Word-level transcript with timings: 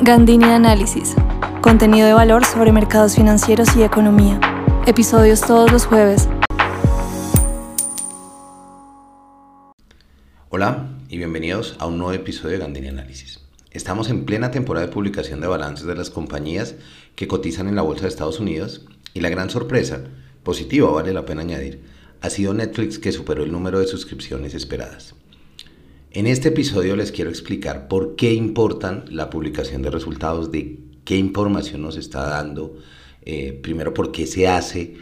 Gandini 0.00 0.44
Análisis. 0.44 1.16
Contenido 1.60 2.06
de 2.06 2.12
valor 2.12 2.44
sobre 2.44 2.70
mercados 2.70 3.16
financieros 3.16 3.76
y 3.76 3.82
economía. 3.82 4.38
Episodios 4.86 5.40
todos 5.40 5.72
los 5.72 5.86
jueves. 5.86 6.28
Hola 10.50 10.88
y 11.08 11.16
bienvenidos 11.18 11.74
a 11.80 11.86
un 11.86 11.98
nuevo 11.98 12.12
episodio 12.12 12.52
de 12.52 12.58
Gandini 12.58 12.88
Análisis. 12.88 13.40
Estamos 13.72 14.08
en 14.08 14.24
plena 14.24 14.52
temporada 14.52 14.86
de 14.86 14.92
publicación 14.92 15.40
de 15.40 15.48
balances 15.48 15.84
de 15.84 15.96
las 15.96 16.10
compañías 16.10 16.76
que 17.16 17.26
cotizan 17.26 17.66
en 17.66 17.74
la 17.74 17.82
Bolsa 17.82 18.02
de 18.02 18.08
Estados 18.10 18.38
Unidos 18.38 18.86
y 19.14 19.20
la 19.20 19.30
gran 19.30 19.50
sorpresa, 19.50 20.04
positiva 20.44 20.92
vale 20.92 21.12
la 21.12 21.26
pena 21.26 21.40
añadir, 21.40 21.82
ha 22.20 22.30
sido 22.30 22.54
Netflix 22.54 23.00
que 23.00 23.10
superó 23.10 23.42
el 23.42 23.50
número 23.50 23.80
de 23.80 23.88
suscripciones 23.88 24.54
esperadas. 24.54 25.16
En 26.10 26.26
este 26.26 26.48
episodio 26.48 26.96
les 26.96 27.12
quiero 27.12 27.28
explicar 27.28 27.86
por 27.86 28.16
qué 28.16 28.32
importan 28.32 29.04
la 29.10 29.28
publicación 29.28 29.82
de 29.82 29.90
resultados, 29.90 30.50
de 30.50 30.78
qué 31.04 31.16
información 31.16 31.82
nos 31.82 31.98
está 31.98 32.26
dando, 32.26 32.78
eh, 33.26 33.52
primero 33.62 33.92
por 33.92 34.10
qué 34.10 34.26
se 34.26 34.48
hace 34.48 34.96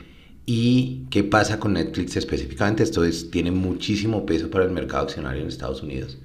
y 0.47 1.05
qué 1.11 1.23
pasa 1.23 1.61
con 1.61 1.75
Netflix 1.75 2.17
específicamente. 2.17 2.83
Esto 2.83 3.05
es, 3.05 3.31
tiene 3.31 3.53
muchísimo 3.53 4.27
peso 4.27 4.51
para 4.51 4.65
el 4.65 4.73
mercado 4.73 5.05
accionario 5.05 5.43
en 5.43 5.49
Estados 5.49 5.81
Unidos 5.81 6.19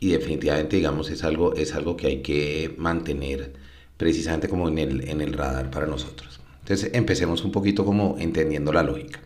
y 0.00 0.10
definitivamente 0.10 0.74
digamos 0.74 1.08
es 1.08 1.22
algo, 1.22 1.54
es 1.54 1.74
algo 1.76 1.96
que 1.96 2.08
hay 2.08 2.22
que 2.22 2.74
mantener 2.78 3.52
precisamente 3.96 4.48
como 4.48 4.66
en 4.66 4.78
el, 4.78 5.08
en 5.08 5.20
el 5.20 5.34
radar 5.34 5.70
para 5.70 5.86
nosotros. 5.86 6.40
Entonces 6.62 6.90
empecemos 6.94 7.44
un 7.44 7.52
poquito 7.52 7.84
como 7.84 8.16
entendiendo 8.18 8.72
la 8.72 8.82
lógica. 8.82 9.20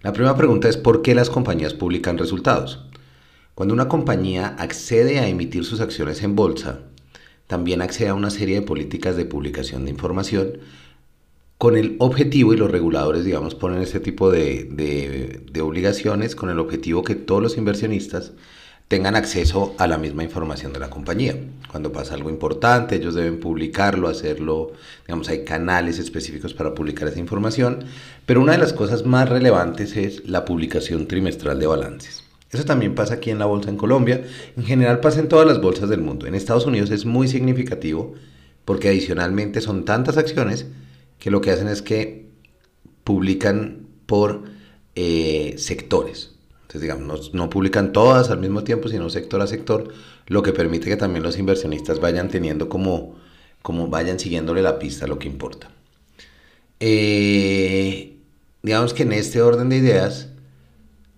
La 0.00 0.14
primera 0.14 0.34
pregunta 0.34 0.66
es 0.70 0.78
¿por 0.78 1.02
qué 1.02 1.14
las 1.14 1.28
compañías 1.28 1.74
publican 1.74 2.16
resultados? 2.16 2.88
Cuando 3.54 3.72
una 3.72 3.88
compañía 3.88 4.56
accede 4.58 5.20
a 5.20 5.28
emitir 5.28 5.64
sus 5.64 5.80
acciones 5.80 6.22
en 6.24 6.34
bolsa, 6.34 6.80
también 7.46 7.82
accede 7.82 8.08
a 8.08 8.14
una 8.14 8.30
serie 8.30 8.56
de 8.56 8.66
políticas 8.66 9.16
de 9.16 9.26
publicación 9.26 9.84
de 9.84 9.92
información 9.92 10.58
con 11.56 11.76
el 11.76 11.94
objetivo, 12.00 12.52
y 12.52 12.56
los 12.56 12.70
reguladores, 12.70 13.24
digamos, 13.24 13.54
ponen 13.54 13.80
este 13.80 14.00
tipo 14.00 14.30
de, 14.30 15.40
obligaciones 15.62 16.34
con 16.34 16.50
el 16.50 16.58
objetivo 16.58 17.04
que 17.04 17.14
todos 17.14 17.40
los 17.40 17.56
inversionistas 17.56 18.32
tengan 18.88 19.14
acceso 19.14 19.74
a 19.78 19.86
la 19.86 19.98
misma 19.98 20.24
información 20.24 20.72
de 20.72 20.80
la 20.80 20.90
compañía. 20.90 21.36
Cuando 21.70 21.92
pasa 21.92 22.14
algo 22.14 22.30
importante, 22.30 22.96
ellos 22.96 23.14
deben 23.14 23.38
publicarlo, 23.38 24.08
hacerlo, 24.08 24.72
digamos, 25.06 25.28
hay 25.28 25.44
canales 25.44 26.00
específicos 26.00 26.54
para 26.54 26.74
publicar 26.74 27.08
esa 27.08 27.20
información, 27.20 27.84
pero 28.26 28.42
una 28.42 28.52
de 28.52 28.58
las 28.58 28.72
cosas 28.72 29.06
más 29.06 29.28
relevantes 29.28 29.96
es 29.96 30.28
la 30.28 30.44
publicación 30.44 31.06
trimestral 31.06 31.60
de 31.60 31.66
balances. 31.68 32.23
Eso 32.54 32.64
también 32.64 32.94
pasa 32.94 33.14
aquí 33.14 33.30
en 33.30 33.38
la 33.38 33.46
bolsa 33.46 33.70
en 33.70 33.76
Colombia. 33.76 34.24
En 34.56 34.64
general 34.64 35.00
pasa 35.00 35.20
en 35.20 35.28
todas 35.28 35.46
las 35.46 35.60
bolsas 35.60 35.88
del 35.88 36.00
mundo. 36.00 36.26
En 36.26 36.34
Estados 36.34 36.66
Unidos 36.66 36.90
es 36.90 37.04
muy 37.04 37.28
significativo 37.28 38.14
porque 38.64 38.88
adicionalmente 38.88 39.60
son 39.60 39.84
tantas 39.84 40.16
acciones 40.16 40.66
que 41.18 41.30
lo 41.30 41.40
que 41.40 41.50
hacen 41.50 41.68
es 41.68 41.82
que 41.82 42.28
publican 43.02 43.86
por 44.06 44.44
eh, 44.94 45.54
sectores. 45.58 46.34
Entonces, 46.62 46.82
digamos, 46.82 47.34
no, 47.34 47.50
publican 47.50 47.92
todas 47.92 48.30
al 48.30 48.38
mismo 48.38 48.64
tiempo, 48.64 48.88
sino 48.88 49.08
sector 49.10 49.40
a 49.42 49.46
sector, 49.46 49.92
lo 50.26 50.42
que 50.42 50.52
permite 50.52 50.86
que 50.86 50.96
también 50.96 51.22
los 51.22 51.38
inversionistas 51.38 52.00
vayan 52.00 52.28
teniendo 52.28 52.68
como, 52.68 53.16
como 53.62 53.88
vayan 53.88 54.18
siguiéndole 54.18 54.62
la 54.62 54.78
pista 54.78 55.04
a 55.04 55.08
lo 55.08 55.18
que 55.18 55.28
importa. 55.28 55.70
Eh, 56.80 58.16
digamos 58.62 58.94
que 58.94 59.04
en 59.04 59.12
este 59.12 59.40
orden 59.40 59.68
de 59.68 59.76
ideas, 59.76 60.30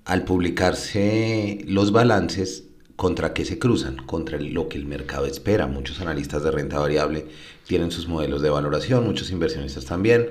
al 0.06 0.22
publicarse 0.22 1.58
los 1.66 1.90
balances, 1.90 2.62
¿contra 2.94 3.34
qué 3.34 3.44
se 3.44 3.58
cruzan? 3.58 3.96
Contra 3.96 4.38
lo 4.40 4.68
que 4.68 4.78
el 4.78 4.86
mercado 4.86 5.26
espera. 5.26 5.66
Muchos 5.66 6.00
analistas 6.00 6.44
de 6.44 6.52
renta 6.52 6.78
variable 6.78 7.26
tienen 7.66 7.90
sus 7.90 8.06
modelos 8.06 8.40
de 8.40 8.48
valoración, 8.48 9.04
muchos 9.04 9.32
inversionistas 9.32 9.84
también, 9.84 10.30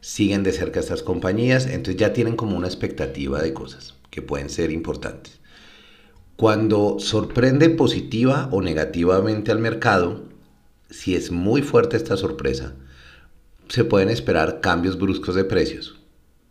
siguen 0.00 0.44
de 0.44 0.52
cerca 0.52 0.78
estas 0.78 1.02
compañías, 1.02 1.66
entonces 1.66 1.96
ya 1.96 2.12
tienen 2.12 2.36
como 2.36 2.56
una 2.56 2.68
expectativa 2.68 3.42
de 3.42 3.52
cosas 3.52 3.94
que 4.10 4.22
pueden 4.22 4.48
ser 4.48 4.70
importantes. 4.70 5.40
Cuando 6.36 7.00
sorprende 7.00 7.68
positiva 7.70 8.48
o 8.52 8.62
negativamente 8.62 9.50
al 9.50 9.58
mercado, 9.58 10.22
si 10.88 11.16
es 11.16 11.32
muy 11.32 11.62
fuerte 11.62 11.96
esta 11.96 12.16
sorpresa, 12.16 12.74
se 13.68 13.82
pueden 13.82 14.08
esperar 14.08 14.60
cambios 14.60 14.96
bruscos 14.96 15.34
de 15.34 15.42
precios. 15.42 15.98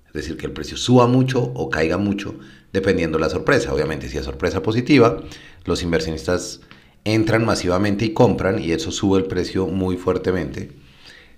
Es 0.07 0.13
decir, 0.13 0.37
que 0.37 0.45
el 0.45 0.53
precio 0.53 0.77
suba 0.77 1.07
mucho 1.07 1.41
o 1.41 1.69
caiga 1.69 1.97
mucho 1.97 2.35
dependiendo 2.75 3.17
la 3.17 3.29
sorpresa. 3.29 3.73
Obviamente, 3.73 4.09
si 4.09 4.17
es 4.17 4.25
sorpresa 4.25 4.61
positiva, 4.61 5.23
los 5.63 5.81
inversionistas 5.81 6.59
entran 7.05 7.45
masivamente 7.45 8.03
y 8.03 8.13
compran 8.13 8.61
y 8.61 8.73
eso 8.73 8.91
sube 8.91 9.17
el 9.17 9.25
precio 9.25 9.65
muy 9.65 9.95
fuertemente. 9.95 10.71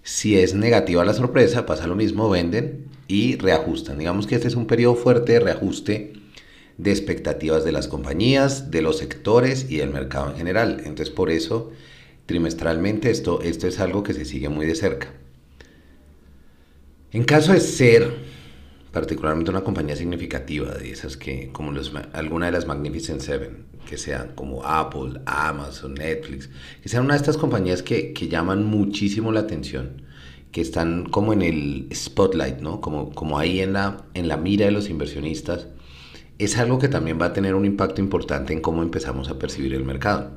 Si 0.02 0.38
es 0.38 0.56
negativa 0.56 1.06
la 1.06 1.14
sorpresa, 1.14 1.68
pasa 1.68 1.86
lo 1.86 1.96
mismo, 1.96 2.28
venden 2.28 2.88
y 3.08 3.36
reajustan. 3.38 4.00
Digamos 4.00 4.26
que 4.26 4.34
este 4.34 4.48
es 4.48 4.56
un 4.56 4.66
periodo 4.66 4.96
fuerte 4.96 5.34
de 5.34 5.40
reajuste 5.40 6.14
de 6.78 6.92
expectativas 6.92 7.64
de 7.64 7.72
las 7.72 7.88
compañías, 7.88 8.72
de 8.72 8.82
los 8.82 8.98
sectores 8.98 9.68
y 9.70 9.78
del 9.78 9.92
mercado 9.92 10.32
en 10.32 10.38
general. 10.38 10.82
Entonces, 10.86 11.12
por 11.12 11.30
eso, 11.30 11.72
trimestralmente 12.26 13.12
esto, 13.12 13.42
esto 13.44 13.68
es 13.68 13.80
algo 13.80 14.02
que 14.02 14.14
se 14.14 14.26
sigue 14.26 14.50
muy 14.50 14.66
de 14.66 14.76
cerca. 14.76 15.14
En 17.12 17.26
caso 17.26 17.54
de 17.54 17.60
ser 17.60 18.37
particularmente 18.92 19.52
una 19.52 19.64
compañía 19.64 19.96
significativa 19.96 20.74
de 20.74 20.92
esas 20.92 21.18
que, 21.18 21.50
como 21.52 21.72
los, 21.72 21.94
alguna 22.14 22.48
de 22.48 22.52
las 22.54 22.68
Magnificent 22.68 23.22
Seven, 23.22 23.66
que 23.88 23.98
sean 23.98 24.34
como 24.36 24.64
Apple, 24.64 25.22
Amazon, 25.26 25.94
Netflix, 25.94 26.50
que 26.82 26.90
sean 26.90 27.06
una 27.06 27.14
de 27.14 27.20
estas 27.20 27.38
compañías 27.38 27.84
que, 27.84 28.14
que 28.14 28.28
llaman 28.28 28.66
muchísimo 28.66 29.32
la 29.32 29.42
atención, 29.42 30.02
que 30.52 30.62
están 30.62 31.06
como 31.10 31.34
en 31.34 31.42
el 31.42 31.90
spotlight, 31.94 32.60
¿no? 32.60 32.82
Como, 32.82 33.12
como 33.12 33.38
ahí 33.38 33.60
en 33.60 33.74
la, 33.74 34.06
en 34.14 34.28
la 34.28 34.38
mira 34.38 34.66
de 34.66 34.72
los 34.72 34.90
inversionistas, 34.90 35.68
es 36.40 36.58
algo 36.58 36.80
que 36.80 36.88
también 36.88 37.20
va 37.20 37.28
a 37.28 37.34
tener 37.34 37.56
un 37.56 37.66
impacto 37.66 38.02
importante 38.02 38.54
en 38.54 38.62
cómo 38.62 38.84
empezamos 38.84 39.30
a 39.30 39.40
percibir 39.40 39.74
el 39.74 39.84
mercado. 39.84 40.32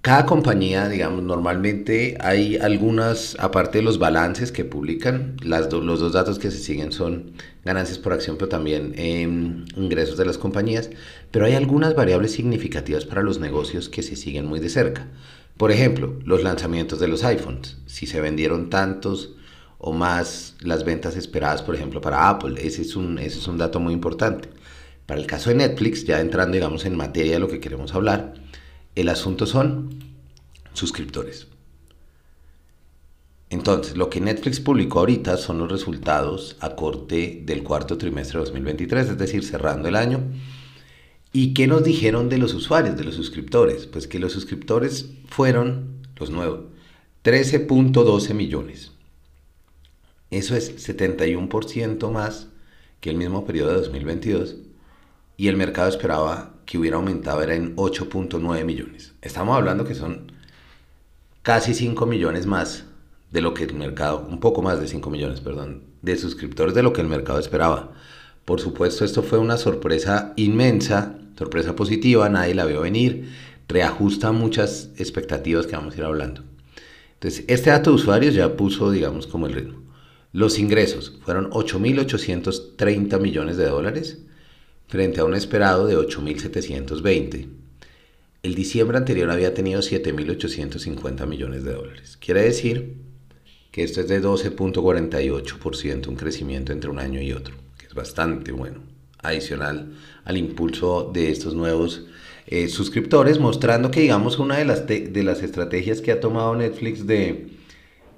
Cada 0.00 0.26
compañía, 0.26 0.88
digamos, 0.88 1.24
normalmente 1.24 2.16
hay 2.20 2.56
algunas, 2.56 3.36
aparte 3.40 3.78
de 3.78 3.84
los 3.84 3.98
balances 3.98 4.52
que 4.52 4.64
publican, 4.64 5.36
los 5.42 5.68
dos 5.68 6.12
datos 6.12 6.38
que 6.38 6.52
se 6.52 6.58
siguen 6.58 6.92
son 6.92 7.32
ganancias 7.64 7.98
por 7.98 8.12
acción, 8.12 8.36
pero 8.36 8.48
también 8.48 8.92
em, 8.96 9.64
ingresos 9.76 10.16
de 10.16 10.24
las 10.24 10.38
compañías, 10.38 10.90
pero 11.32 11.46
hay 11.46 11.54
algunas 11.54 11.96
variables 11.96 12.32
significativas 12.32 13.04
para 13.06 13.22
los 13.22 13.40
negocios 13.40 13.88
que 13.88 14.04
se 14.04 14.14
siguen 14.14 14.46
muy 14.46 14.60
de 14.60 14.68
cerca. 14.68 15.08
Por 15.56 15.72
ejemplo, 15.72 16.14
los 16.24 16.44
lanzamientos 16.44 17.00
de 17.00 17.08
los 17.08 17.24
iPhones, 17.24 17.78
si 17.86 18.06
se 18.06 18.20
vendieron 18.20 18.70
tantos 18.70 19.34
o 19.78 19.92
más 19.92 20.54
las 20.60 20.84
ventas 20.84 21.16
esperadas, 21.16 21.62
por 21.62 21.74
ejemplo, 21.74 22.00
para 22.00 22.28
Apple, 22.28 22.54
ese 22.64 22.82
es 22.82 22.94
un, 22.94 23.18
ese 23.18 23.38
es 23.38 23.48
un 23.48 23.58
dato 23.58 23.80
muy 23.80 23.94
importante. 23.94 24.48
Para 25.06 25.20
el 25.20 25.26
caso 25.26 25.50
de 25.50 25.56
Netflix, 25.56 26.04
ya 26.04 26.20
entrando, 26.20 26.54
digamos, 26.54 26.84
en 26.84 26.96
materia 26.96 27.32
de 27.32 27.38
lo 27.40 27.48
que 27.48 27.60
queremos 27.60 27.94
hablar, 27.94 28.34
el 29.00 29.08
asunto 29.08 29.46
son 29.46 29.90
suscriptores. 30.72 31.46
Entonces, 33.50 33.96
lo 33.96 34.10
que 34.10 34.20
Netflix 34.20 34.60
publicó 34.60 34.98
ahorita 34.98 35.36
son 35.36 35.58
los 35.58 35.70
resultados 35.70 36.56
a 36.60 36.74
corte 36.74 37.42
del 37.44 37.62
cuarto 37.62 37.96
trimestre 37.96 38.38
de 38.38 38.44
2023, 38.44 39.10
es 39.10 39.18
decir, 39.18 39.44
cerrando 39.44 39.88
el 39.88 39.96
año. 39.96 40.20
¿Y 41.32 41.54
qué 41.54 41.66
nos 41.66 41.84
dijeron 41.84 42.28
de 42.28 42.38
los 42.38 42.52
usuarios, 42.54 42.96
de 42.96 43.04
los 43.04 43.14
suscriptores? 43.14 43.86
Pues 43.86 44.06
que 44.06 44.18
los 44.18 44.32
suscriptores 44.32 45.10
fueron, 45.28 46.02
los 46.16 46.30
nuevos, 46.30 46.66
13.12 47.24 48.34
millones. 48.34 48.92
Eso 50.30 50.56
es 50.56 50.88
71% 50.88 52.10
más 52.10 52.48
que 53.00 53.10
el 53.10 53.16
mismo 53.16 53.46
periodo 53.46 53.70
de 53.70 53.76
2022 53.76 54.56
y 55.36 55.48
el 55.48 55.56
mercado 55.56 55.88
esperaba 55.88 56.57
que 56.68 56.76
hubiera 56.76 56.98
aumentado 56.98 57.42
era 57.42 57.54
en 57.54 57.74
8.9 57.76 58.62
millones. 58.62 59.14
Estamos 59.22 59.56
hablando 59.56 59.86
que 59.86 59.94
son 59.94 60.30
casi 61.40 61.72
5 61.72 62.04
millones 62.04 62.44
más 62.44 62.84
de 63.30 63.40
lo 63.40 63.54
que 63.54 63.64
el 63.64 63.72
mercado, 63.72 64.26
un 64.28 64.38
poco 64.38 64.60
más 64.60 64.78
de 64.78 64.86
5 64.86 65.08
millones, 65.08 65.40
perdón, 65.40 65.84
de 66.02 66.18
suscriptores 66.18 66.74
de 66.74 66.82
lo 66.82 66.92
que 66.92 67.00
el 67.00 67.06
mercado 67.06 67.38
esperaba. 67.38 67.94
Por 68.44 68.60
supuesto, 68.60 69.06
esto 69.06 69.22
fue 69.22 69.38
una 69.38 69.56
sorpresa 69.56 70.34
inmensa, 70.36 71.18
sorpresa 71.38 71.74
positiva, 71.74 72.28
nadie 72.28 72.54
la 72.54 72.66
vio 72.66 72.82
venir, 72.82 73.30
reajusta 73.66 74.32
muchas 74.32 74.90
expectativas 74.98 75.66
que 75.66 75.74
vamos 75.74 75.94
a 75.94 75.98
ir 75.98 76.04
hablando. 76.04 76.44
Entonces, 77.14 77.46
este 77.48 77.70
dato 77.70 77.88
de 77.90 77.96
usuarios 77.96 78.34
ya 78.34 78.58
puso, 78.58 78.90
digamos, 78.90 79.26
como 79.26 79.46
el 79.46 79.54
ritmo. 79.54 79.80
Los 80.32 80.58
ingresos 80.58 81.18
fueron 81.24 81.48
8.830 81.48 83.18
millones 83.20 83.56
de 83.56 83.64
dólares, 83.64 84.18
frente 84.88 85.20
a 85.20 85.24
un 85.24 85.34
esperado 85.34 85.86
de 85.86 85.96
8.720. 85.96 87.48
El 88.42 88.54
diciembre 88.54 88.96
anterior 88.96 89.30
había 89.30 89.54
tenido 89.54 89.80
7.850 89.80 91.26
millones 91.26 91.64
de 91.64 91.72
dólares. 91.72 92.16
Quiere 92.20 92.42
decir 92.42 92.96
que 93.70 93.82
esto 93.82 94.00
es 94.00 94.08
de 94.08 94.22
12.48%, 94.22 96.08
un 96.08 96.16
crecimiento 96.16 96.72
entre 96.72 96.90
un 96.90 96.98
año 96.98 97.20
y 97.20 97.32
otro, 97.32 97.54
que 97.76 97.86
es 97.86 97.94
bastante 97.94 98.52
bueno, 98.52 98.80
adicional 99.22 99.92
al 100.24 100.36
impulso 100.36 101.10
de 101.12 101.30
estos 101.30 101.54
nuevos 101.54 102.06
eh, 102.46 102.68
suscriptores, 102.68 103.38
mostrando 103.38 103.90
que, 103.90 104.00
digamos, 104.00 104.38
una 104.38 104.56
de 104.56 104.64
las, 104.64 104.86
de 104.86 105.22
las 105.22 105.42
estrategias 105.42 106.00
que 106.00 106.12
ha 106.12 106.20
tomado 106.20 106.56
Netflix 106.56 107.06
de, 107.06 107.48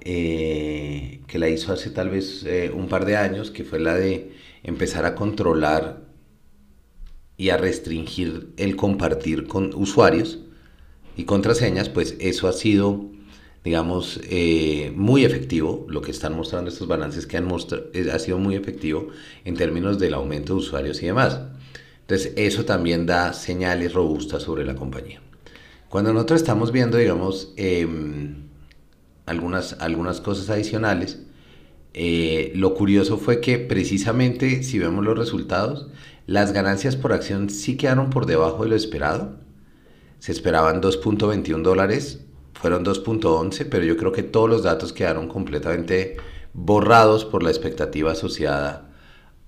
eh, 0.01 1.21
que 1.27 1.37
la 1.37 1.49
hizo 1.49 1.73
hace 1.73 1.89
tal 1.89 2.09
vez 2.09 2.43
eh, 2.45 2.71
un 2.73 2.87
par 2.87 3.05
de 3.05 3.17
años, 3.17 3.51
que 3.51 3.65
fue 3.65 3.79
la 3.79 3.95
de 3.95 4.31
empezar 4.63 5.05
a 5.05 5.15
controlar 5.15 6.10
y 7.41 7.49
a 7.49 7.57
restringir 7.57 8.49
el 8.57 8.75
compartir 8.75 9.47
con 9.47 9.73
usuarios 9.73 10.37
y 11.17 11.23
contraseñas, 11.23 11.89
pues 11.89 12.15
eso 12.19 12.47
ha 12.47 12.53
sido, 12.53 13.07
digamos, 13.63 14.21
muy 14.93 15.25
efectivo. 15.25 15.87
Lo 15.89 16.03
que 16.03 16.11
están 16.11 16.35
mostrando 16.35 16.69
estos 16.69 16.87
balances 16.87 17.25
que 17.25 17.37
han 17.37 17.45
mostrado 17.45 17.85
ha 18.13 18.19
sido 18.19 18.37
muy 18.37 18.53
efectivo 18.53 19.07
en 19.43 19.55
términos 19.55 19.97
del 19.97 20.13
aumento 20.13 20.53
de 20.53 20.59
usuarios 20.59 21.01
y 21.01 21.07
demás. 21.07 21.39
Entonces, 22.01 22.33
eso 22.35 22.63
también 22.63 23.07
da 23.07 23.33
señales 23.33 23.93
robustas 23.93 24.43
sobre 24.43 24.63
la 24.63 24.75
compañía. 24.75 25.19
Cuando 25.89 26.13
nosotros 26.13 26.41
estamos 26.41 26.71
viendo, 26.71 26.99
digamos, 26.99 27.53
em, 27.57 28.35
algunas, 29.25 29.77
algunas 29.79 30.21
cosas 30.21 30.47
adicionales, 30.51 31.23
eh, 31.95 32.51
lo 32.53 32.75
curioso 32.75 33.17
fue 33.17 33.41
que 33.41 33.57
precisamente, 33.57 34.61
si 34.61 34.77
vemos 34.77 35.03
los 35.03 35.17
resultados, 35.17 35.87
las 36.31 36.53
ganancias 36.53 36.95
por 36.95 37.11
acción 37.11 37.49
sí 37.49 37.75
quedaron 37.75 38.09
por 38.09 38.25
debajo 38.25 38.63
de 38.63 38.69
lo 38.69 38.75
esperado. 38.77 39.35
Se 40.19 40.31
esperaban 40.31 40.81
2.21 40.81 41.61
dólares, 41.61 42.21
fueron 42.53 42.85
2.11, 42.85 43.67
pero 43.69 43.83
yo 43.83 43.97
creo 43.97 44.13
que 44.13 44.23
todos 44.23 44.49
los 44.49 44.63
datos 44.63 44.93
quedaron 44.93 45.27
completamente 45.27 46.15
borrados 46.53 47.25
por 47.25 47.43
la 47.43 47.49
expectativa 47.49 48.13
asociada 48.13 48.89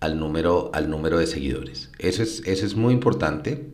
al 0.01 0.19
número, 0.19 0.71
al 0.73 0.89
número 0.89 1.19
de 1.19 1.27
seguidores. 1.27 1.89
Eso 1.99 2.21
es, 2.21 2.41
eso 2.45 2.65
es 2.65 2.75
muy 2.75 2.93
importante 2.93 3.71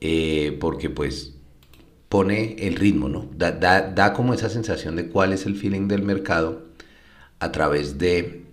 eh, 0.00 0.56
porque 0.60 0.90
pues 0.90 1.34
pone 2.08 2.56
el 2.58 2.74
ritmo, 2.74 3.08
¿no? 3.08 3.30
Da, 3.36 3.52
da, 3.52 4.12
como 4.12 4.34
esa 4.34 4.48
sensación 4.48 4.96
de 4.96 5.08
cuál 5.08 5.32
es 5.32 5.46
el 5.46 5.54
feeling 5.54 5.86
del 5.86 6.02
mercado 6.02 6.62
a 7.38 7.52
través 7.52 7.96
de 7.98 8.43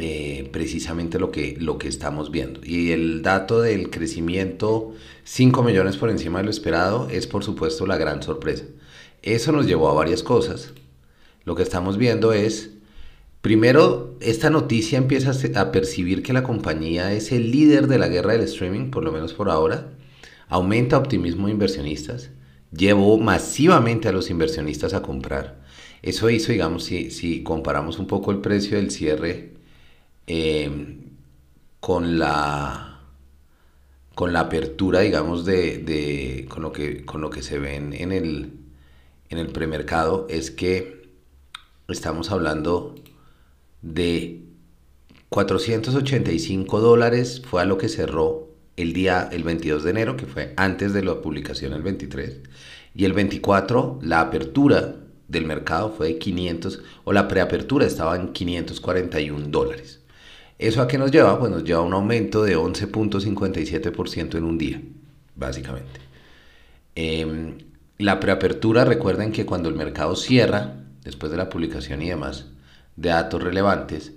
eh, 0.00 0.48
precisamente 0.52 1.18
lo 1.18 1.30
que, 1.30 1.56
lo 1.58 1.78
que 1.78 1.88
estamos 1.88 2.30
viendo. 2.30 2.60
Y 2.64 2.92
el 2.92 3.22
dato 3.22 3.60
del 3.60 3.90
crecimiento 3.90 4.94
5 5.24 5.62
millones 5.62 5.96
por 5.96 6.10
encima 6.10 6.38
de 6.38 6.44
lo 6.44 6.50
esperado 6.50 7.08
es 7.10 7.26
por 7.26 7.44
supuesto 7.44 7.86
la 7.86 7.96
gran 7.96 8.22
sorpresa. 8.22 8.64
Eso 9.22 9.52
nos 9.52 9.66
llevó 9.66 9.88
a 9.88 9.94
varias 9.94 10.22
cosas. 10.22 10.72
Lo 11.44 11.54
que 11.54 11.62
estamos 11.62 11.98
viendo 11.98 12.32
es 12.32 12.70
Primero, 13.40 14.16
esta 14.20 14.50
noticia 14.50 14.98
empieza 14.98 15.32
a 15.60 15.70
percibir 15.70 16.24
que 16.24 16.32
la 16.32 16.42
compañía 16.42 17.12
es 17.12 17.30
el 17.30 17.52
líder 17.52 17.86
de 17.86 17.98
la 17.98 18.08
guerra 18.08 18.32
del 18.32 18.42
streaming, 18.42 18.90
por 18.90 19.04
lo 19.04 19.12
menos 19.12 19.32
por 19.32 19.48
ahora. 19.48 19.92
Aumenta 20.48 20.98
optimismo 20.98 21.46
de 21.46 21.52
inversionistas. 21.52 22.30
Llevó 22.72 23.16
masivamente 23.16 24.08
a 24.08 24.12
los 24.12 24.28
inversionistas 24.30 24.92
a 24.92 25.02
comprar. 25.02 25.60
Eso 26.02 26.28
hizo, 26.30 26.50
digamos, 26.50 26.84
si, 26.84 27.42
comparamos 27.44 28.00
un 28.00 28.08
poco 28.08 28.32
el 28.32 28.38
precio 28.38 28.76
del 28.76 28.90
cierre 28.90 29.54
em, 30.28 31.16
con 31.80 32.18
la 32.18 32.84
con 34.14 34.32
la 34.32 34.40
apertura, 34.40 35.00
digamos, 35.00 35.44
de, 35.44 36.46
con, 36.48 36.64
lo 36.64 36.72
que, 36.72 37.04
con 37.04 37.20
lo 37.20 37.30
que 37.30 37.40
se 37.40 37.60
ve 37.60 37.76
en 37.76 37.92
el, 38.10 38.52
en 39.28 39.38
el 39.38 39.46
premercado, 39.48 40.26
es 40.28 40.50
que 40.50 41.08
estamos 41.86 42.32
hablando 42.32 42.96
de 43.80 44.42
485 45.28 46.80
dólares 46.80 47.42
fue 47.48 47.62
a 47.62 47.64
lo 47.64 47.78
que 47.78 47.88
cerró 47.88 48.48
el 48.76 48.92
día, 48.92 49.28
el 49.30 49.44
22 49.44 49.84
de 49.84 49.90
enero, 49.90 50.16
que 50.16 50.26
fue 50.26 50.52
antes 50.56 50.92
de 50.92 51.04
la 51.04 51.20
publicación 51.20 51.72
el 51.72 51.82
23, 51.82 52.40
y 52.94 53.04
el 53.04 53.12
24 53.12 53.98
la 54.02 54.20
apertura 54.20 54.96
del 55.28 55.44
mercado 55.44 55.92
fue 55.96 56.08
de 56.08 56.18
500, 56.18 56.82
o 57.04 57.12
la 57.12 57.28
preapertura 57.28 57.86
estaba 57.86 58.16
en 58.16 58.32
541 58.32 59.48
dólares. 59.48 60.00
¿Eso 60.58 60.82
a 60.82 60.88
qué 60.88 60.98
nos 60.98 61.12
lleva? 61.12 61.38
Pues 61.38 61.52
nos 61.52 61.62
lleva 61.62 61.80
a 61.80 61.84
un 61.84 61.92
aumento 61.92 62.42
de 62.42 62.56
11.57% 62.56 64.36
en 64.36 64.44
un 64.44 64.58
día, 64.58 64.82
básicamente. 65.36 66.00
Em, 66.96 67.58
la 67.98 68.18
preapertura, 68.18 68.84
recuerden 68.84 69.30
que 69.30 69.46
cuando 69.46 69.68
el 69.68 69.76
mercado 69.76 70.16
cierra, 70.16 70.74
después 71.04 71.30
de 71.30 71.38
la 71.38 71.48
publicación 71.48 72.02
y 72.02 72.08
demás, 72.08 72.46
de 72.96 73.10
datos 73.10 73.42
relevantes, 73.42 74.12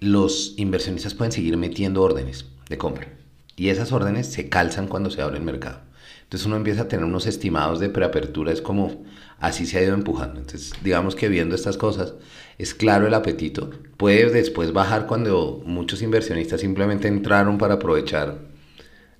los 0.00 0.54
inversionistas 0.56 1.14
pueden 1.14 1.30
seguir 1.30 1.56
metiendo 1.56 2.02
órdenes 2.02 2.46
de 2.68 2.78
compra. 2.78 3.08
Y 3.54 3.68
esas 3.68 3.92
órdenes 3.92 4.26
se 4.26 4.48
calzan 4.48 4.88
cuando 4.88 5.10
se 5.10 5.22
abre 5.22 5.36
el 5.36 5.44
mercado. 5.44 5.82
Entonces 6.22 6.46
uno 6.46 6.56
empieza 6.56 6.82
a 6.82 6.88
tener 6.88 7.04
unos 7.04 7.26
estimados 7.26 7.80
de 7.80 7.88
preapertura, 7.88 8.52
es 8.52 8.62
como 8.62 9.04
así 9.40 9.66
se 9.66 9.78
ha 9.78 9.82
ido 9.82 9.94
empujando. 9.94 10.40
Entonces 10.40 10.72
digamos 10.82 11.16
que 11.16 11.28
viendo 11.28 11.54
estas 11.54 11.76
cosas 11.76 12.14
es 12.58 12.74
claro 12.74 13.06
el 13.06 13.14
apetito. 13.14 13.70
Puede 13.96 14.30
después 14.30 14.72
bajar 14.72 15.06
cuando 15.06 15.62
muchos 15.64 16.02
inversionistas 16.02 16.60
simplemente 16.60 17.08
entraron 17.08 17.58
para 17.58 17.74
aprovechar 17.74 18.38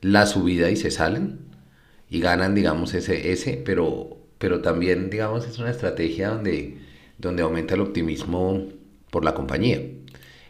la 0.03 0.27
subida 0.27 0.71
y 0.71 0.77
se 0.77 0.91
salen 0.91 1.41
y 2.09 2.21
ganan 2.21 2.55
digamos 2.55 2.95
ese, 2.95 3.33
ese 3.33 3.61
pero, 3.65 4.19
pero 4.39 4.61
también 4.61 5.11
digamos 5.11 5.47
es 5.47 5.59
una 5.59 5.71
estrategia 5.71 6.31
donde, 6.31 6.79
donde 7.19 7.43
aumenta 7.43 7.75
el 7.75 7.81
optimismo 7.81 8.69
por 9.11 9.25
la 9.25 9.35
compañía. 9.35 9.81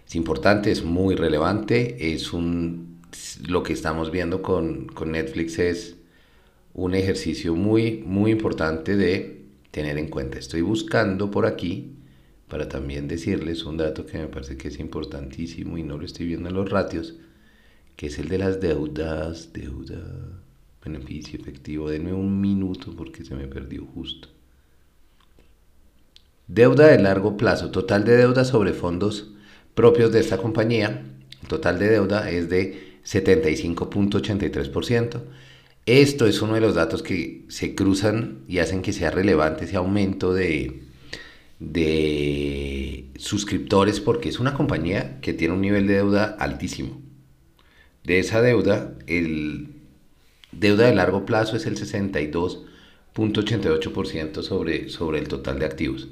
Es 0.07 0.15
importante, 0.17 0.71
es 0.71 0.85
muy 0.85 1.15
relevante, 1.15 2.13
es 2.13 2.33
un, 2.33 3.01
lo 3.47 3.63
que 3.63 3.73
estamos 3.73 4.11
viendo 4.11 4.43
con, 4.43 4.87
con 4.87 5.13
Netflix 5.13 5.59
es 5.59 5.97
un 6.75 6.95
ejercicio 6.95 7.55
muy, 7.55 8.03
muy 8.07 8.31
importante 8.31 8.97
de 8.97 9.45
tener 9.71 9.99
en 9.99 10.09
cuenta. 10.09 10.39
Estoy 10.39 10.63
buscando 10.63 11.31
por 11.31 11.47
aquí 11.47 11.93
para 12.49 12.69
también 12.69 13.09
decirles 13.09 13.65
un 13.65 13.77
dato 13.77 14.07
que 14.07 14.19
me 14.19 14.27
parece 14.27 14.57
que 14.57 14.69
es 14.69 14.81
importantísimo 14.81 15.79
y 15.79 15.83
no 15.83 15.99
lo 15.99 16.05
estoy 16.05 16.27
viendo 16.27 16.49
en 16.49 16.57
los 16.57 16.69
ratios, 16.69 17.17
que 17.97 18.07
es 18.07 18.19
el 18.19 18.29
de 18.29 18.39
las 18.39 18.61
deudas, 18.61 19.53
deuda, 19.53 20.01
beneficio 20.85 21.39
efectivo. 21.39 21.89
Denme 21.89 22.13
un 22.13 22.41
minuto 22.41 22.95
porque 22.97 23.25
se 23.25 23.35
me 23.35 23.47
perdió 23.47 23.85
justo. 23.85 24.29
Deuda 26.49 26.89
de 26.89 27.01
largo 27.01 27.37
plazo, 27.37 27.71
total 27.71 28.05
de 28.05 28.17
deuda 28.17 28.45
sobre 28.45 28.73
fondos 28.73 29.31
propios 29.75 30.11
de 30.11 30.19
esta 30.19 30.37
compañía, 30.37 31.05
total 31.47 31.79
de 31.79 31.89
deuda 31.89 32.29
es 32.29 32.51
de 32.51 32.99
75.83%. 33.05 35.21
Esto 35.91 36.27
es 36.29 36.41
uno 36.41 36.55
de 36.55 36.61
los 36.61 36.77
datos 36.77 37.03
que 37.03 37.43
se 37.49 37.75
cruzan 37.75 38.45
y 38.47 38.59
hacen 38.59 38.81
que 38.81 38.93
sea 38.93 39.11
relevante 39.11 39.65
ese 39.65 39.75
aumento 39.75 40.33
de, 40.33 40.85
de 41.59 43.07
suscriptores 43.17 43.99
porque 43.99 44.29
es 44.29 44.39
una 44.39 44.55
compañía 44.55 45.21
que 45.21 45.33
tiene 45.33 45.55
un 45.55 45.61
nivel 45.61 45.89
de 45.89 45.95
deuda 45.95 46.37
altísimo. 46.39 47.03
De 48.05 48.21
esa 48.21 48.41
deuda, 48.41 48.95
el 49.09 49.71
deuda 50.53 50.87
de 50.87 50.95
largo 50.95 51.27
plazo 51.27 51.57
es 51.57 51.67
el 51.67 51.77
62.88% 51.77 54.45
sobre, 54.45 54.91
sobre 54.91 55.19
el 55.19 55.27
total 55.27 55.59
de 55.59 55.67
activos. 55.67 56.07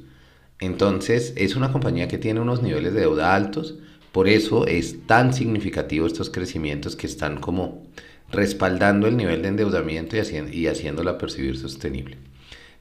Entonces, 0.58 1.34
es 1.36 1.54
una 1.54 1.70
compañía 1.70 2.08
que 2.08 2.18
tiene 2.18 2.40
unos 2.40 2.62
niveles 2.62 2.94
de 2.94 3.02
deuda 3.02 3.32
altos, 3.32 3.78
por 4.10 4.26
eso 4.26 4.66
es 4.66 5.06
tan 5.06 5.32
significativo 5.32 6.08
estos 6.08 6.30
crecimientos 6.30 6.96
que 6.96 7.06
están 7.06 7.38
como 7.38 7.86
respaldando 8.30 9.06
el 9.06 9.16
nivel 9.16 9.42
de 9.42 9.48
endeudamiento 9.48 10.16
y, 10.16 10.20
y 10.56 10.66
haciéndola 10.66 11.18
percibir 11.18 11.56
sostenible. 11.56 12.18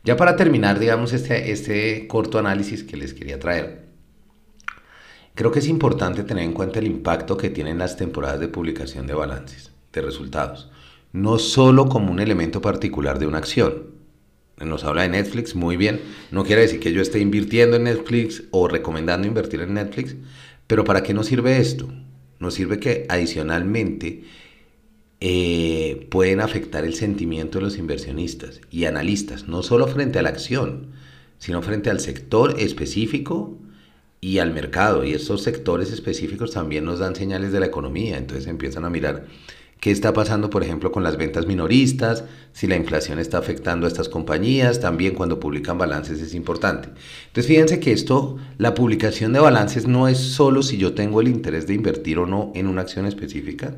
Ya 0.03 0.15
para 0.15 0.35
terminar, 0.35 0.79
digamos, 0.79 1.13
este, 1.13 1.51
este 1.51 2.07
corto 2.07 2.39
análisis 2.39 2.83
que 2.83 2.97
les 2.97 3.13
quería 3.13 3.39
traer, 3.39 3.87
creo 5.35 5.51
que 5.51 5.59
es 5.59 5.67
importante 5.67 6.23
tener 6.23 6.43
en 6.43 6.53
cuenta 6.53 6.79
el 6.79 6.87
impacto 6.87 7.37
que 7.37 7.49
tienen 7.49 7.77
las 7.77 7.97
temporadas 7.97 8.39
de 8.39 8.47
publicación 8.47 9.07
de 9.07 9.13
balances, 9.13 9.71
de 9.93 10.01
resultados, 10.01 10.71
no 11.11 11.39
solo 11.39 11.89
como 11.89 12.11
un 12.11 12.19
elemento 12.19 12.61
particular 12.61 13.19
de 13.19 13.27
una 13.27 13.39
acción, 13.39 13.97
nos 14.65 14.83
habla 14.83 15.03
de 15.03 15.09
Netflix, 15.09 15.55
muy 15.55 15.77
bien. 15.77 16.01
No 16.31 16.43
quiere 16.43 16.63
decir 16.63 16.79
que 16.79 16.91
yo 16.91 17.01
esté 17.01 17.19
invirtiendo 17.19 17.75
en 17.75 17.83
Netflix 17.83 18.43
o 18.49 18.67
recomendando 18.67 19.27
invertir 19.27 19.61
en 19.61 19.75
Netflix, 19.75 20.15
pero 20.65 20.83
¿para 20.83 21.03
qué 21.03 21.13
nos 21.13 21.27
sirve 21.27 21.59
esto? 21.59 21.87
Nos 22.39 22.55
sirve 22.55 22.79
que 22.79 23.05
adicionalmente 23.07 24.23
eh, 25.19 26.07
pueden 26.11 26.41
afectar 26.41 26.85
el 26.85 26.93
sentimiento 26.93 27.57
de 27.57 27.65
los 27.65 27.77
inversionistas 27.77 28.61
y 28.69 28.85
analistas, 28.85 29.47
no 29.47 29.63
solo 29.63 29.87
frente 29.87 30.19
a 30.19 30.21
la 30.21 30.29
acción, 30.29 30.87
sino 31.39 31.61
frente 31.61 31.89
al 31.89 31.99
sector 31.99 32.59
específico 32.59 33.57
y 34.21 34.39
al 34.39 34.53
mercado. 34.53 35.03
Y 35.03 35.13
estos 35.13 35.41
sectores 35.43 35.91
específicos 35.91 36.51
también 36.51 36.85
nos 36.85 36.99
dan 36.99 37.15
señales 37.15 37.51
de 37.51 37.59
la 37.59 37.65
economía, 37.65 38.17
entonces 38.17 38.47
empiezan 38.47 38.85
a 38.85 38.89
mirar 38.89 39.25
qué 39.79 39.91
está 39.91 40.13
pasando, 40.13 40.49
por 40.49 40.63
ejemplo, 40.63 40.91
con 40.91 41.03
las 41.03 41.17
ventas 41.17 41.47
minoristas, 41.47 42.23
si 42.51 42.67
la 42.67 42.75
inflación 42.75 43.19
está 43.19 43.37
afectando 43.37 43.85
a 43.85 43.89
estas 43.89 44.09
compañías, 44.09 44.79
también 44.79 45.15
cuando 45.15 45.39
publican 45.39 45.77
balances 45.77 46.21
es 46.21 46.33
importante. 46.35 46.89
Entonces 47.27 47.47
fíjense 47.47 47.79
que 47.79 47.91
esto, 47.91 48.37
la 48.57 48.73
publicación 48.73 49.33
de 49.33 49.39
balances 49.39 49.87
no 49.87 50.07
es 50.07 50.17
solo 50.17 50.63
si 50.63 50.77
yo 50.77 50.93
tengo 50.93 51.21
el 51.21 51.27
interés 51.27 51.67
de 51.67 51.75
invertir 51.75 52.19
o 52.19 52.25
no 52.25 52.51
en 52.55 52.67
una 52.67 52.81
acción 52.81 53.05
específica, 53.05 53.77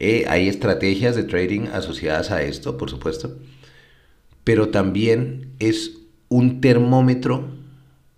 Eh, 0.00 0.24
hay 0.28 0.48
estrategias 0.48 1.14
de 1.14 1.24
trading 1.24 1.68
asociadas 1.72 2.30
a 2.30 2.42
esto, 2.42 2.78
por 2.78 2.90
supuesto, 2.90 3.36
pero 4.44 4.70
también 4.70 5.52
es 5.58 5.98
un 6.28 6.62
termómetro 6.62 7.50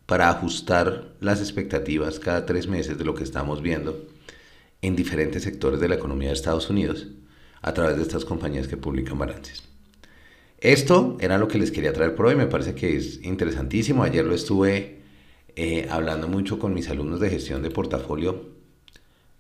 para 0.07 0.31
ajustar 0.31 1.13
las 1.21 1.41
expectativas 1.41 2.21
cada 2.21 2.47
tres 2.47 2.69
meses 2.69 2.99
de 2.99 3.05
lo 3.05 3.15
que 3.15 3.25
estamos 3.25 3.63
viendo 3.63 4.07
en 4.81 4.95
diferentes 4.95 5.43
sectores 5.43 5.81
de 5.81 5.89
la 5.89 5.97
economía 5.97 6.29
de 6.29 6.35
Estados 6.35 6.71
Unidos 6.71 7.09
a 7.63 7.75
través 7.75 7.97
de 7.97 8.03
estas 8.03 8.25
compañías 8.25 8.69
que 8.69 8.77
publican 8.77 9.19
balances. 9.19 9.65
Esto 10.61 11.17
era 11.21 11.39
lo 11.39 11.49
que 11.49 11.59
les 11.59 11.73
quería 11.73 11.93
traer 11.93 12.15
por 12.15 12.27
hoy, 12.27 12.37
me 12.37 12.47
parece 12.47 12.77
que 12.77 12.97
es 12.97 13.21
interesantísimo. 13.25 14.05
Ayer 14.05 14.25
lo 14.25 14.35
estuve 14.35 15.03
eh, 15.57 15.89
hablando 15.91 16.29
mucho 16.29 16.61
con 16.61 16.75
mis 16.75 16.89
alumnos 16.89 17.19
de 17.19 17.31
gestión 17.31 17.63
de 17.63 17.71
portafolio 17.71 18.51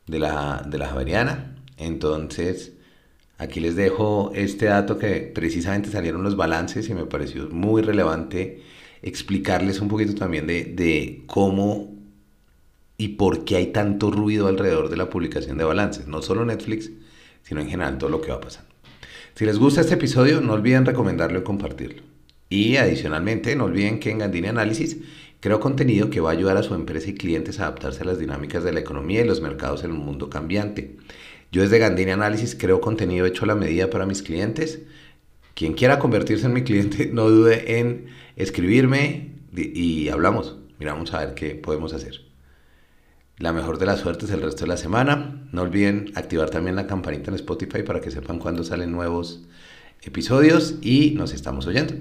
de 0.08 0.18
la, 0.18 0.66
de 0.68 0.78
la 0.78 0.88
Javeriana. 0.88 1.62
Entonces, 1.76 2.73
aquí 3.38 3.61
les 3.61 3.76
dejo 3.76 4.33
este 4.35 4.67
dato 4.67 4.99
que 4.99 5.33
precisamente 5.35 5.91
salieron 5.91 6.23
los 6.23 6.37
balances 6.37 6.88
y 6.88 6.95
me 6.95 7.07
pareció 7.07 7.49
muy 7.50 7.83
relevante 7.83 8.62
explicarles 9.02 9.81
un 9.81 9.88
poquito 9.88 10.14
también 10.14 10.47
de, 10.47 10.64
de 10.64 11.25
cómo 11.26 11.93
y 12.97 13.09
por 13.09 13.45
qué 13.45 13.57
hay 13.57 13.67
tanto 13.67 14.11
ruido 14.11 14.47
alrededor 14.47 14.88
de 14.88 14.97
la 14.97 15.11
publicación 15.11 15.59
de 15.59 15.64
balances. 15.64 16.07
No 16.07 16.23
solo 16.23 16.45
Netflix, 16.45 16.91
sino 17.43 17.61
en 17.61 17.69
general 17.69 17.99
todo 17.99 18.11
lo 18.11 18.21
que 18.21 18.31
va 18.31 18.41
pasando. 18.41 18.71
Si 19.35 19.45
les 19.45 19.59
gusta 19.59 19.81
este 19.81 19.95
episodio, 19.95 20.41
no 20.41 20.52
olviden 20.52 20.87
recomendarlo 20.87 21.41
y 21.41 21.43
compartirlo. 21.43 22.02
Y 22.49 22.76
adicionalmente, 22.76 23.57
no 23.57 23.64
olviden 23.64 23.99
que 23.99 24.11
en 24.11 24.19
Gandini 24.19 24.49
Análisis 24.49 24.99
creo 25.41 25.59
contenido 25.59 26.11
que 26.11 26.21
va 26.21 26.31
a 26.31 26.33
ayudar 26.35 26.59
a 26.59 26.62
su 26.62 26.75
empresa 26.75 27.09
y 27.09 27.14
clientes 27.14 27.59
a 27.59 27.64
adaptarse 27.64 28.02
a 28.02 28.05
las 28.05 28.19
dinámicas 28.19 28.62
de 28.62 28.73
la 28.73 28.81
economía 28.81 29.23
y 29.23 29.26
los 29.26 29.41
mercados 29.41 29.85
en 29.85 29.91
un 29.91 29.99
mundo 29.99 30.29
cambiante. 30.29 30.97
Yo 31.52 31.61
desde 31.61 31.78
Gandini 31.78 32.11
Análisis 32.11 32.56
creo 32.59 32.80
contenido 32.80 33.26
hecho 33.26 33.44
a 33.44 33.49
la 33.49 33.54
medida 33.54 33.90
para 33.90 34.06
mis 34.06 34.23
clientes. 34.23 34.80
Quien 35.54 35.75
quiera 35.75 35.99
convertirse 35.99 36.47
en 36.47 36.54
mi 36.54 36.64
cliente, 36.64 37.06
no 37.12 37.28
dude 37.28 37.78
en 37.78 38.06
escribirme 38.37 39.35
y 39.54 40.09
hablamos. 40.09 40.56
Miramos 40.78 41.12
a 41.12 41.26
ver 41.26 41.35
qué 41.35 41.54
podemos 41.54 41.92
hacer. 41.92 42.23
La 43.37 43.52
mejor 43.52 43.78
de 43.78 43.87
las 43.87 44.00
suertes 44.00 44.30
el 44.30 44.40
resto 44.40 44.62
de 44.62 44.68
la 44.68 44.78
semana. 44.78 45.47
No 45.52 45.62
olviden 45.62 46.11
activar 46.14 46.49
también 46.49 46.75
la 46.75 46.87
campanita 46.87 47.30
en 47.30 47.35
Spotify 47.35 47.82
para 47.82 48.00
que 48.00 48.11
sepan 48.11 48.38
cuándo 48.38 48.64
salen 48.64 48.90
nuevos 48.90 49.44
episodios 50.02 50.76
y 50.80 51.11
nos 51.12 51.35
estamos 51.35 51.66
oyendo. 51.66 51.94